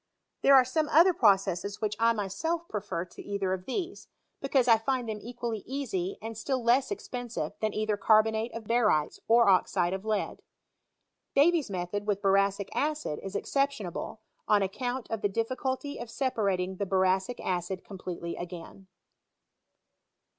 [0.41, 4.07] There are some other processes which I mpelf prefer to either of these,
[4.41, 8.79] because I find them equally easy, and still less expensive than either carbonate of ba
[8.81, 10.41] rytes or oxide of lead.
[11.35, 16.77] Davy's method with boracic acid is exceptionable, on account of the difficulty of sepai ating
[16.77, 18.87] the boracic acid completely t^in.